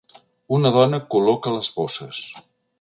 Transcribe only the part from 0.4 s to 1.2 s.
Una dona